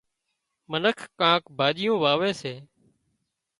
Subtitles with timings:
[0.71, 2.53] منک ڪانڪ ڀاڄيون واوي سي